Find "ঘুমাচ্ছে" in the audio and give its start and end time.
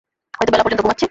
0.81-0.99